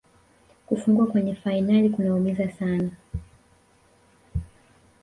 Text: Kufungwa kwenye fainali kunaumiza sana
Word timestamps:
Kufungwa 0.65 1.07
kwenye 1.07 1.35
fainali 1.35 1.89
kunaumiza 1.89 2.51
sana 2.51 2.91